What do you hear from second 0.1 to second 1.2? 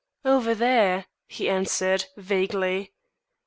"Over there,"